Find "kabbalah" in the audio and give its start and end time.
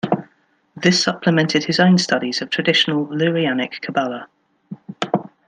3.81-4.27